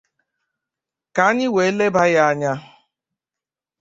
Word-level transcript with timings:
ka 1.15 1.21
anyị 1.29 1.47
wee 1.55 1.71
labàá 1.77 2.09
ya 2.13 2.23
anya 2.31 2.53